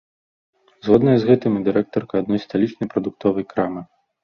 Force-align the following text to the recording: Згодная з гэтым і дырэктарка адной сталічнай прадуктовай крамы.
Згодная 0.87 1.13
з 1.25 1.29
гэтым 1.33 1.51
і 1.59 1.61
дырэктарка 1.69 2.13
адной 2.23 2.43
сталічнай 2.47 2.93
прадуктовай 2.97 3.49
крамы. 3.55 3.89